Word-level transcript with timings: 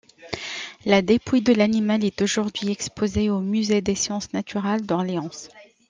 La 0.87 1.03
dépouille 1.03 1.43
de 1.43 1.53
l’animal 1.53 2.03
est 2.03 2.23
aujourd'hui 2.23 2.71
exposée 2.71 3.29
au 3.29 3.39
musée 3.39 3.81
des 3.81 3.93
sciences 3.93 4.33
naturelles 4.33 4.83
d’Orléans. 4.87 5.29